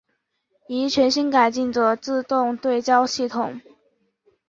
[0.67, 3.61] 以及全新改进的自动对焦系统。